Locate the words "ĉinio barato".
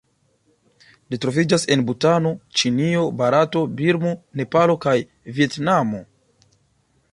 2.61-3.63